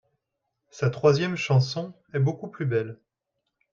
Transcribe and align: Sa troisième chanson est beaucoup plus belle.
Sa 0.71 0.89
troisième 0.89 1.35
chanson 1.35 1.93
est 2.11 2.17
beaucoup 2.19 2.47
plus 2.47 2.65
belle. 2.65 2.97